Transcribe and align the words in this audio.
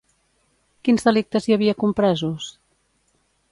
Quins 0.87 1.05
delictes 1.09 1.47
hi 1.49 1.55
havia 1.57 1.77
compresos? 1.85 2.51